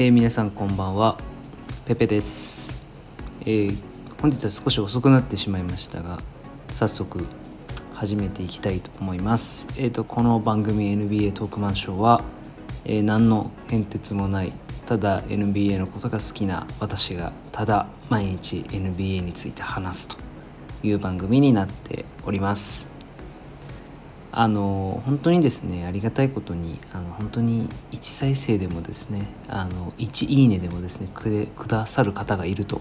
[0.00, 1.18] えー、皆さんこんばんは。
[1.84, 2.86] ペペです、
[3.42, 3.82] えー、
[4.22, 6.16] 本日は少し遅くなってしまいましたが
[6.72, 7.26] 早速
[7.92, 9.68] 始めていきたいと思います。
[9.76, 12.24] えっ、ー、とこの番組 NBA トークマンショーは、
[12.86, 14.54] え何の変哲もない
[14.86, 20.16] ただ NBA のことが好きな私がただ毎日 NBA について話すと
[20.82, 22.89] いう番組になっております。
[24.32, 32.80] あの本当にですねありがたいことにあの本当に1再生でもですねあの1いいねでもですねくくださる方がいると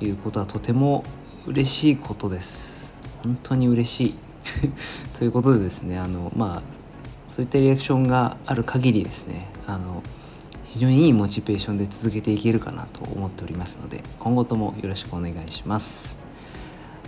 [0.00, 1.04] いうことはとても
[1.46, 2.96] 嬉しいことです。
[3.22, 4.14] 本当に嬉しい。
[5.18, 6.62] ということでですねあのまあ
[7.34, 10.02] そういったリアクションがある限りですねあの
[10.64, 16.18] 非常にいいモチベーションで続けていけるかなと思っておりますので今後ともよろしくお願いします。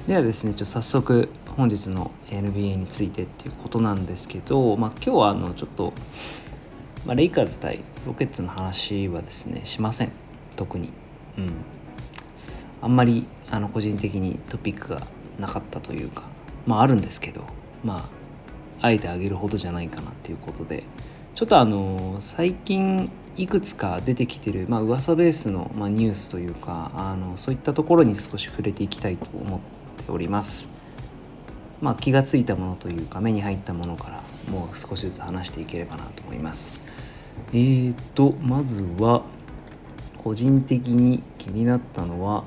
[0.07, 5.93] ではですねちょっと早速本日の NBA についてっていうことなんですけど、まあ、今日はあのちょっと、
[7.05, 10.13] まあ、レイカーズ対ロケッツの話はですねしません。
[10.55, 10.91] 特に。
[11.39, 11.51] うん。
[12.83, 15.01] あんまりあの個人的にトピックが
[15.41, 16.23] なかったというか
[16.67, 17.43] まああるんですけど
[17.83, 18.09] ま
[18.81, 20.85] ああえてあげるほどじゃないかなっていうことで。
[21.35, 29.61] ちょっとあの最近いくつか出てきてる、まあ噂ベースの、まあ、ニュースというかあのそういったところに少し触れていきたいと思っ
[30.07, 30.75] ております。
[31.83, 36.83] まあ、気が付いたものというか目に入ったものからもう少しずつ話していければなと思います。
[37.53, 39.23] えーとまずは
[40.27, 42.43] 個人的に気になったのは、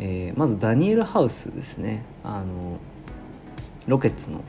[0.00, 2.78] えー、まずダニエル・ハウスですねあの
[3.86, 4.42] ロケッツの、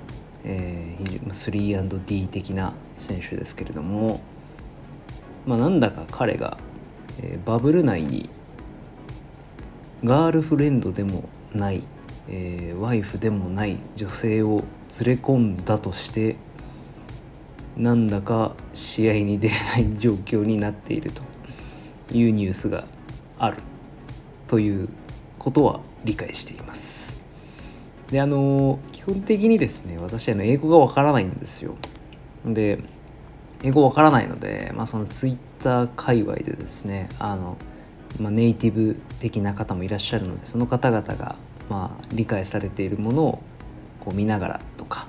[0.44, 4.20] えー、3&D 的な選手ですけれども、
[5.46, 6.58] まあ、なんだか彼が、
[7.22, 8.30] えー、バブル内に
[10.04, 11.84] ガールフレンドでもない
[12.30, 14.64] えー、ワイフでもない女性を
[15.06, 16.38] 連れ込んだとして
[17.78, 21.22] なんだか試合に出れない状況になっていると
[22.14, 22.86] いうニュースが
[23.38, 23.58] ある
[24.48, 24.90] という
[25.40, 27.22] ことは理解しています。
[28.10, 31.76] であの基本的にですね私あの英語がわからないんですよ。
[32.46, 32.80] で
[33.64, 37.58] 英語わからないので、まあ、そのツイッター界隈でですねあの、
[38.20, 41.36] まあ、ネイティブ的な方もいらっしゃるのでその方々が
[41.70, 43.44] まあ、理解されているものを
[44.00, 45.08] こう見ながらとか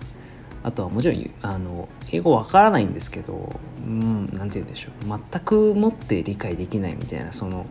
[0.62, 7.66] あとはもちろんあの英語わからないんですけどうん何て言うんでしょう全くもって理解できないみたいなその、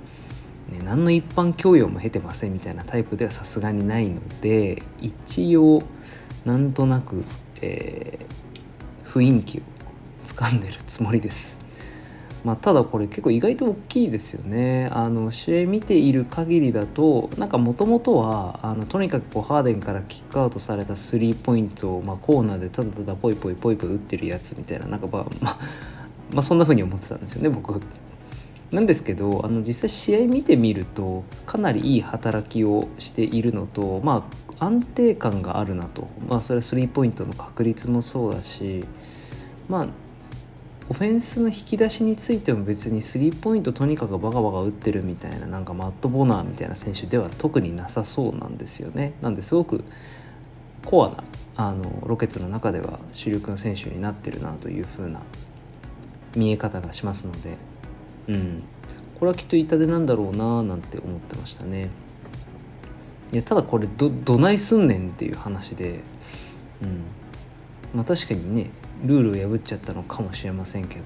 [0.69, 5.81] ね、何の一般教養も経てませんみたいなタイプではさすがにないので一応
[6.45, 7.25] なんとなく、
[7.61, 9.61] えー、雰囲気を
[10.25, 11.64] つかんでるつもりです。
[12.45, 25.57] まあ、ただこれ結構意外と大きいですよねあの試合見ている限りだとなんかもともとはあのとにかくこうハーデンからキックアウトされたスリーポイントを、まあ、コーナーでただただポイポイポイポイ打ってるやつみたいななんかまあ、まあ、
[26.33, 27.81] まあ、そんな風に思ってたんですよね僕。
[28.71, 34.27] なんですけどあの実際試合見てみるとかなりいい働きをしているのとま
[34.59, 38.83] あ安定感があるなとまあそれはスリーポイントの確率もそうだし
[39.69, 39.87] まあ
[40.87, 49.13] オフェンスの引き出しについても別にスリーポイントとにかくバカバカ打ってるみたいななんかマット・ボナーみたいな選手では特になさそうなんですよね。
[49.21, 49.83] なんですごく
[50.85, 51.23] コアな
[51.55, 55.21] あのロケッツの中では主力の選手になってるなという風な
[56.35, 57.57] 見え方がしますので、
[58.27, 58.63] うん、
[59.19, 61.89] これはきっと痛手なんだろうななんて思ってましたね。
[63.31, 66.01] いやただこれどどないすんねんっていう話で、
[66.83, 67.24] うん
[67.95, 68.69] まあ、確かにね
[69.05, 71.03] ルールを破っちゃったのかもしれませんけど。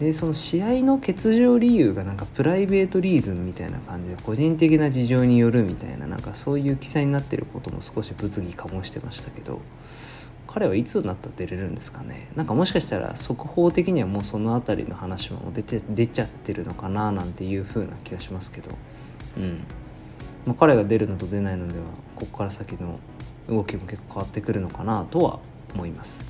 [0.00, 9.60] でその試合の欠場理由がなんかプライベートリーズンみたいな感じで個人的な事情によるみたいななんかそういう記載になってることも少し物議かもしてましたけど
[10.46, 12.28] 彼はいつになったら出れるんですかね。
[12.34, 18.70] なんかもしかしたら速報的にはもうその辺りの話も出て出ちゃってるのかななんていう風な気がしますけど。
[19.36, 19.60] うん、
[20.46, 21.84] まあ、彼が出るのと出ないのでは
[22.16, 22.98] ここから先の
[23.50, 25.40] 動きも結構変わってくるのかなとは
[25.74, 26.22] 思います。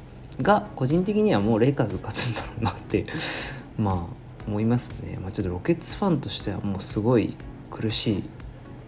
[0.42, 3.06] が個人的にはもうレイカーズ勝つんだろうなって
[3.78, 4.06] まあ
[4.46, 7.34] 思いますね、まあ、ちょっとロケッツファンとしてはもうすごい
[7.70, 8.24] 苦しい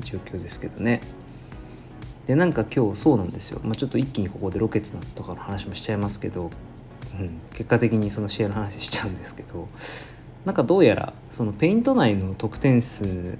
[0.01, 1.01] 状況ですけどね。
[2.27, 6.51] でなんか今日そうなんですよ、まあ、ちょっと一気にここでロケッツとかの話もしちゃいますけど、
[7.19, 9.67] うん、結果的にその試合の話しちゃうんですけど
[10.45, 13.37] なんかどうやらそのペイント内の得点数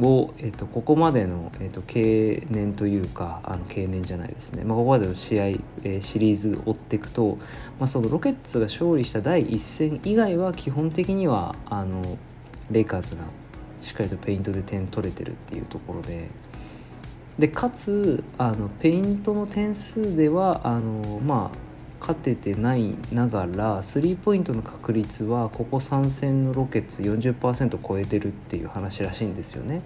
[0.00, 7.38] を、えーと、ここまでの、えーと、経年というかあの経年じゃないですね、まあ、ここまでの試合、えー、シリーズ追っていくと、
[7.78, 12.18] まあ、そのロケッツが勝利した第1戦以外は基本的にはあの
[12.70, 13.22] レイカーズが
[13.82, 16.28] しっかりとペイントで点取れてるっていうところで。
[17.38, 21.71] でかつあのペイントの点数ではあのまあ
[22.02, 29.82] 勝ててないながらスリーポイントの確率はここ3戦のロケツ40%超えてるっていう話らしいんですよね。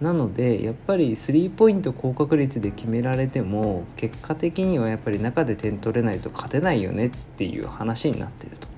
[0.00, 8.68] なのでやっぱりスリーポイント高確率で決められても結果的にはやっぱり中で点取れないと勝てないよねっていう話になってると。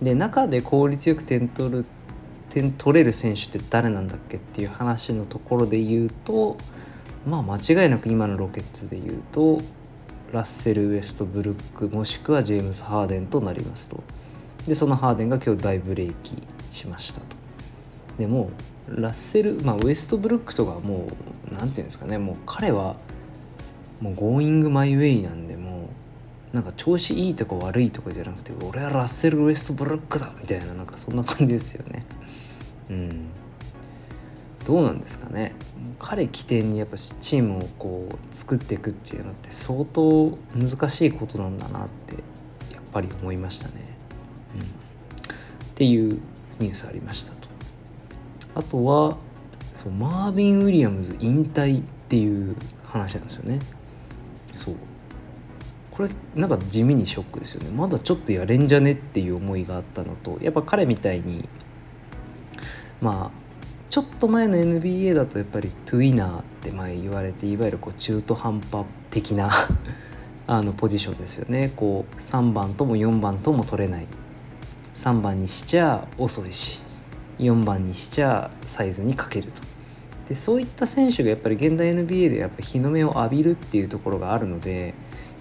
[0.00, 1.84] で中で効率よく点取る
[2.48, 6.56] 点取れる選手って誰なんだっけっていう話のところで言うと
[7.28, 9.60] まあ間違いなく今のロケッツで言うと
[10.32, 14.02] ラッセル・ウエストブルックもしくはジェームス・ハーデンとなりますと。
[14.66, 17.26] でそのハーデンが今日大ブレーキしましたと。
[18.18, 18.50] でも
[18.88, 21.06] ラッセル、まあ、ウエストブルックとかも
[21.50, 22.18] う何て言うんですかね。
[22.18, 22.96] もう彼は
[24.00, 25.88] もうゴーイングマイウェイなんでも
[26.52, 32.04] うなんか調子いいとか悪いとかじゃなくて俺はラッセル・ウエストブルックだみたいななんかそんな感じですよね。
[32.90, 33.28] うん。
[34.66, 35.54] どうなんですかね
[35.98, 42.14] 彼起点にやっぱチームをこう作っていくっていうのって相当難しいことなんだなって
[42.74, 43.74] やっぱり思いましたね。
[44.54, 46.20] うん、っていう
[46.58, 47.48] ニュースありましたと。
[48.56, 49.16] あとは
[49.76, 53.58] そうマービン・ウィリアムズ引退っていう話なんですよね。
[54.52, 54.74] そう
[55.92, 61.48] これなんか地味にショックですよねまだちょっとやれんじゃねっていう思いがあったのとやっぱ彼みたいに
[63.00, 63.45] まあ
[63.88, 69.50] ちょっと前の NBA だとやっぱりトゥイナーって前言われていわゆるこう中途半端的な
[70.48, 71.72] あのポジションですよね。
[71.74, 74.06] こう3番とも4番とも取れない。
[74.94, 76.80] 3番にしちゃ遅いし
[77.38, 79.62] 4番にしちゃサイズにかけると。
[80.28, 84.94] でそういった選手がやっぱり現代 NBA でやっぱ日の目を浴びるっていうところがあるので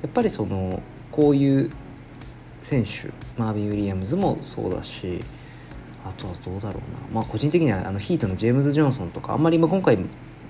[0.04, 0.82] やっぱりその
[1.12, 1.72] こういう
[2.62, 3.10] 選手
[3.40, 5.22] マービン・ウィリアムズもそうだし
[6.06, 7.22] あとはどうだろうな。
[7.22, 9.98] まあ個人的にはあのヒートのジェームズ・ジョンソンとかあんまり今今回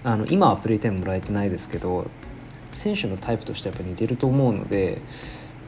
[0.03, 2.07] あの今はプレイタイムもらえてないですけど
[2.73, 5.01] 選手のタイプとしてやっぱ似てると思うので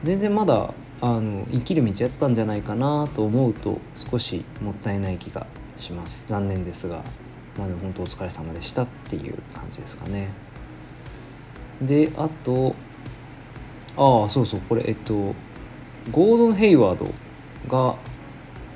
[0.04, 3.78] 全然まだあの生きる道やったんじゃないかなと思うと
[4.10, 5.46] 少しもったいない気が
[5.78, 6.24] します。
[6.26, 7.02] 残念ですが
[7.56, 10.28] まあでも本当お疲れ様でしたっていう感じですかね。
[11.82, 12.74] であと
[13.96, 15.34] ああそうそうこれえっと
[16.12, 17.06] ゴードン・ヘイワード
[17.68, 17.96] が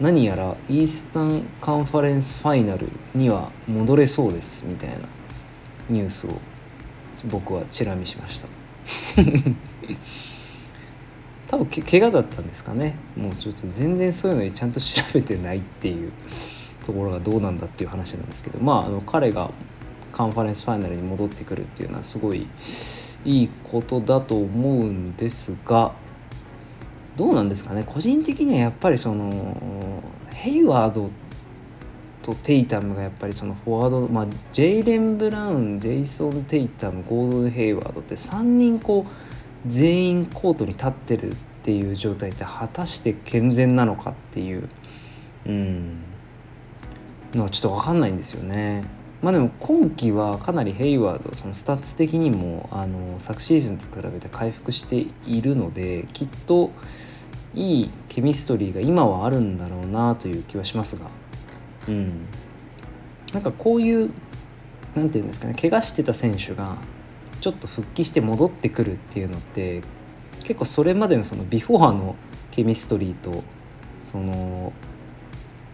[0.03, 4.97] 何やらイースタンカンファレンスファイナルには戻れそうですみたいな
[5.89, 6.31] ニュースを
[7.27, 8.49] 僕はチラ見しました。
[11.47, 12.97] 多分け怪我だったんですかね。
[13.17, 16.11] もうちょっと全然そういうのにちゃんと調べてないっていう
[16.85, 18.59] ところがどうなんだっていう話なんですけど。
[18.59, 19.53] まああの彼が
[20.11, 22.49] カンファレンスファイナルに戻ってくるっていうのはすごい
[23.25, 25.93] いいことだと思うんですが
[27.17, 31.11] どうなんですかね個人的にはやっぱりそのヘイワード
[32.23, 44.69] とテイタムがやっぱりそのフォワード、まあ、ジェイレン・ブラウンジェイソン・テイタムゴードン・ヘイワードって3人こう全員コートに立ってるっていう状態って果たして健全なのかっていう
[45.47, 46.03] うん
[47.35, 48.85] のはちょっと分かんないんですよね。
[49.23, 56.73] まあでも今季はかなりヘイワードそのスタッツ的にもあの昨シーズンと比べて回復しているのできっと
[57.55, 61.07] いいケミストリーが今はあるんだろうなという気はしますが。
[61.89, 62.27] うん。
[63.33, 64.11] なんかこういう
[64.95, 66.77] 何て言うんですかね怪我してた選手が
[67.41, 69.83] ちょっと復帰して戻ってくるっていうのって
[70.45, 72.17] 結構それまでのそのビフォーの
[72.51, 73.43] ケミストリーと
[74.03, 74.73] その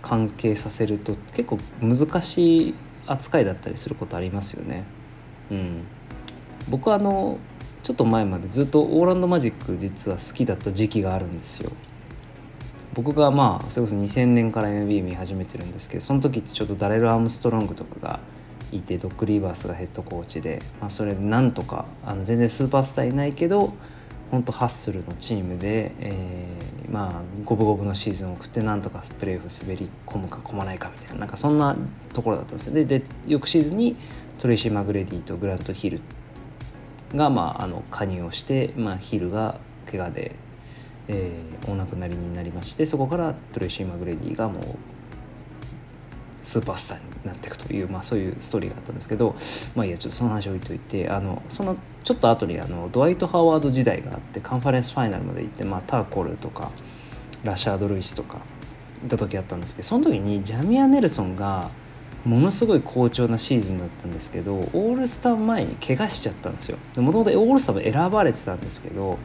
[0.03, 2.75] 関係させると結構難しい
[3.07, 4.85] 扱いだったりすることありますよね。
[5.51, 5.83] うん、
[6.69, 7.39] 僕はあの
[7.83, 11.71] ちょっと前までずっとオーランドマジック実は好きだった時期があるんですよ。
[12.95, 18.21] 僕がまあそれこそ2000年から NBA 見始めてるんですけどその時ってちょっとダレル・アームストロングとかが
[18.73, 23.73] いてドック・リバースがヘッドコーチで、まあ、それなんとかあの全然スーパースターいないけど
[24.31, 31.77] 本当ハッスルのチームで、えー、まあ五分五分のシーズンを送ってなんとかプレーオフ滑り込むか込まないかみたいななんかそんな
[32.13, 33.97] ところだったんですよでで翌シーズンに
[34.39, 36.01] トレイシー・マグレディとグラント・ヒル
[37.15, 39.59] が、まあ、あの加入をして、まあ、ヒルが
[39.91, 40.35] 怪我で、
[41.09, 44.63] えー、お亡くなりになりましてそこからトレイシー・マグレディがもう
[46.43, 49.37] スーパースターになっていくという、まあ、そういうストーリーがあったんですけど
[49.75, 56.71] まあいやちょっとその話置いといてあのそのちょっと後にあのドワイト・ハワード時代があってカンファレンスファイナルまで行って、まあ、ターコルーとか
[57.45, 58.39] ラシャード・ルイスとか
[59.03, 61.71] 行った時あったんですけどその時にジャミア・ネルソンが
[62.25, 66.79] ものすごい好調なシーズンだったんですけどオールスター前に怪我しちゃったんですよ。
[66.97, 69.19] もともとオールスターも選ばれてたんですけど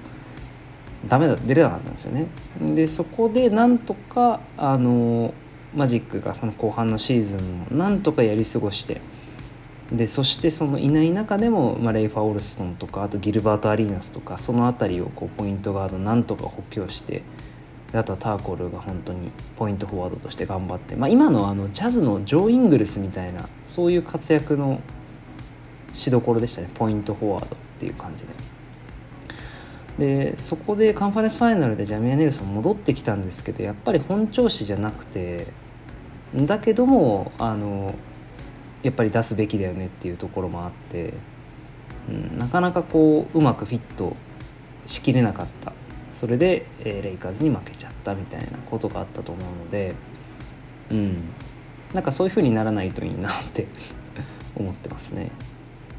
[1.07, 2.27] ダメだ出れなかったんですよね。
[2.75, 5.33] でそこでなんとかあの
[5.75, 9.01] マジックがその後半のシーズンをなんとかやり過ごして
[9.91, 17.21] でそしてそのいない中でも、まあ、レイ・ファーオルストンとかあとギルバート・アリーナスとかその辺りをこうポイントガードなんとか補強して
[17.93, 24.81] あとはターコルが本当にポイントフォワードとして頑張って、まあ、今のあのジャズのジョー・イングルスみたいなそういう活躍の
[25.93, 28.33] しどころでしたねポイントフォワードっていう感じで。
[29.97, 35.47] でそこでカンファレンスファイナルでジャミア・ネルソン戻ってきたんですけどやっぱり本調子じゃなくて
[36.35, 37.93] だけどもあの
[38.81, 41.13] やっぱり出すべきだよねっていうところもあって、
[42.09, 44.15] うん、なかなかこううまくフィット
[44.87, 45.73] しきれなかった
[46.23, 49.93] それで、えー、レイカーズに負けちゃったみたいなことがあったと思うので、
[50.89, 51.17] うん、
[51.93, 53.67] なんかそういう風にならないといいなって
[54.55, 55.31] 思ってますね。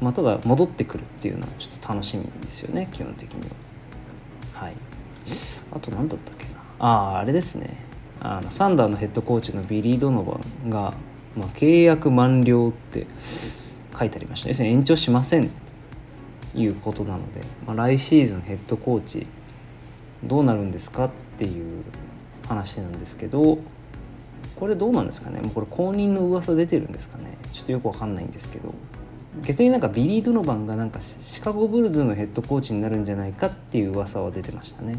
[0.01, 3.47] まあ、ただ戻ってくるっていうのはちょっと楽しみですよね基本的に
[4.55, 4.65] は。
[4.65, 4.73] はい、
[5.71, 6.59] あと何だったっけな。
[6.79, 7.69] あああれですね。
[8.19, 10.95] あのサンダーのヘッドコーチのビリー・ドノバンが
[11.37, 13.05] まあ、契約満了って
[13.95, 14.49] 書いてありました。
[14.49, 15.51] 要するに延長しません
[16.53, 19.27] ということなので、まあ、来シーズンヘッドコーチ
[20.25, 21.83] どうなるんですかっていう
[22.47, 23.59] 話なんですけど
[24.55, 25.41] これどうなんですかね？
[25.41, 27.37] もうこれ公認の噂出てるんですかね？
[27.53, 28.73] ちょっとよくわかんないんですけど。
[29.43, 34.97] 逆になんかビリー・ドノバンがなんかシカゴブルズのヘッドコーチになるんじゃないかっていう噂は出てましたね。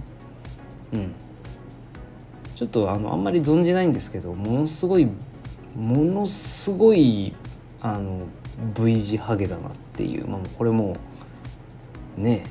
[0.92, 1.12] うん。
[2.54, 5.06] ちょっとあのあんまり存じないんですけどものすごい
[5.74, 7.34] ものすごい
[7.80, 8.26] あの
[8.74, 10.96] V 字ハゲだなっていう、まあ、これも
[12.16, 12.44] ね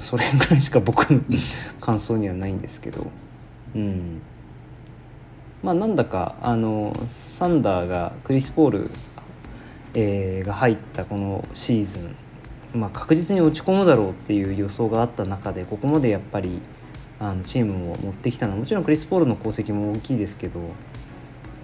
[0.00, 1.20] それぐらいしか僕の
[1.80, 3.06] 感想にはないんですけど。
[3.74, 4.22] うん。
[5.62, 8.90] まあなんだかあのサンダーがクリス・ポール、
[9.94, 12.00] えー、が入ったこのシーズ
[12.74, 16.60] ン、まあ、確実に落ち込むだろうっていう予想があった中でここまでやっぱり
[17.18, 20.60] あのチームを持ってきたのはもちろんクリス・ポールの功績も大きいですけど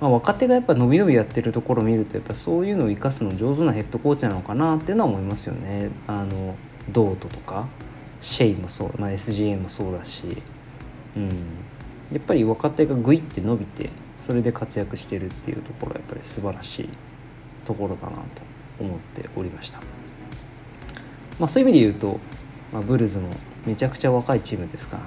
[0.01, 5.91] まあ、若手がやっぱ伸び伸びやってるところを見るとやっぱそういうのを生かすの上手なヘッドコーチなのかなっていうのは思いますよね。
[6.07, 6.57] あの
[6.91, 7.69] ドートとか。
[8.21, 10.25] シェイもそう、まあ、SGA もそうだし、
[11.17, 11.29] うん、
[12.13, 16.89] やっぱり若手がグイって伸びてそれで活躍してるっていうところはやっぱり素晴らしい
[17.65, 18.23] ところだなと
[18.79, 19.81] 思っておりました。
[21.39, 22.21] まあ、そういう意味で言うと、
[22.73, 23.31] まあ、ブルズも
[23.65, 25.03] めちゃくちゃ若いチームですから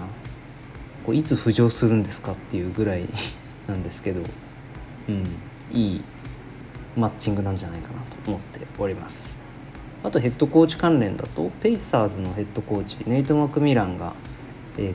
[1.06, 3.08] こういつ浮上するんですかっていうぐらい
[3.68, 4.22] なんですけど
[5.08, 5.26] うん、
[5.72, 6.04] いい
[6.96, 9.43] マッチングなんじゃないかなと思っております。
[10.04, 14.14] あとヘッドコーチ関連だとペイサーズのヘッドコーチネイト・マクミランが、
[14.78, 14.94] え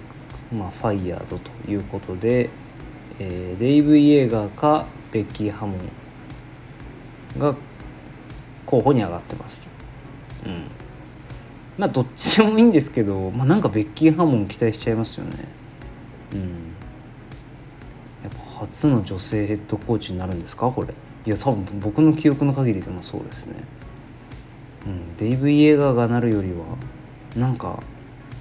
[0.52, 2.50] ー、まあ、ファイヤードということで、
[3.18, 7.54] えー、デイブ・イエーガーかベッキー・ハモンが
[8.66, 9.68] 候補に上がってますと。
[10.50, 10.64] うん。
[11.78, 15.48] まあどっちもいいんですけど、まあ、なんかベッキー・ハモン期待しちゃいますよね。
[16.34, 16.68] うん。
[18.60, 20.68] 初の女性ヘッドコーチになるんですか？
[20.70, 20.92] これ。
[21.24, 23.54] いや多分僕の記憶の限りでもそうですね。
[24.86, 25.16] うん。
[25.16, 26.64] デイブ・イエガーがなるよりは
[27.36, 27.80] なんか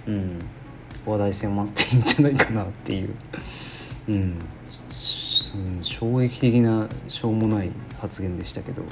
[0.08, 0.40] うん
[1.06, 3.16] 話題性もあっていいんじゃないかなっていう。
[4.10, 4.40] うん、
[5.82, 8.84] 衝撃的なしょうもない発言でしたけど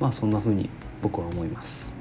[0.00, 0.70] まあそんな風に
[1.02, 1.94] 僕は思います。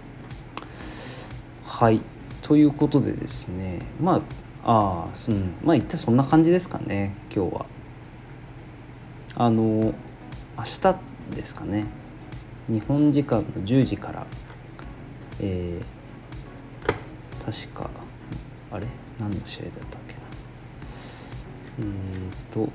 [1.66, 2.02] はい。
[2.42, 4.22] ということでですねま
[4.64, 7.66] あああ、うん、まあ一体そんな感じですかね今日は。
[9.36, 9.94] あの
[10.58, 10.96] 明日
[11.36, 11.86] ですかね。
[12.68, 14.26] 日本時間の10時から
[15.40, 17.90] えー、確か
[18.72, 18.88] あれ？
[19.20, 20.20] 何の試合だったっけな？
[21.80, 22.70] えっ、ー、と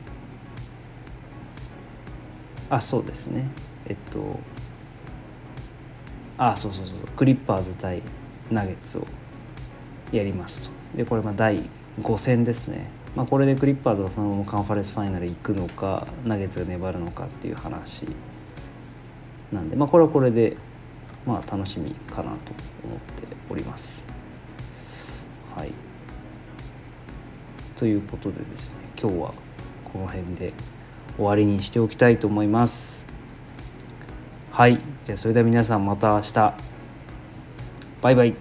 [2.71, 3.49] あそうですね。
[3.87, 4.38] えっと
[6.38, 6.97] あそうそうそう。
[7.16, 8.02] クリッパーズ対
[8.50, 9.07] ナゲッツを
[10.12, 10.71] やりますと。
[10.97, 11.61] でこれま第
[12.00, 12.88] 5戦ですね。
[13.14, 18.07] まあ、これでクリッパーズがそのままカンファレンスファイナル行くのかナゲッツが粘るのかっていう話
[19.52, 20.57] なんで、まあ、これはこれで、
[21.26, 22.29] まあ、楽しみかなと
[22.85, 24.07] 思っております。
[25.57, 25.73] はい、
[27.76, 29.35] ということでですね今日は
[29.93, 30.52] この辺で
[31.17, 33.07] 終わりにしておきたいと思います。
[34.50, 36.55] はいじゃあそれでは皆さんまた明日
[38.02, 38.35] バイバイ